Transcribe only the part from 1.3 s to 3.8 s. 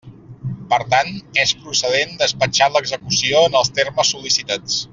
és procedent despatxar l'execució en els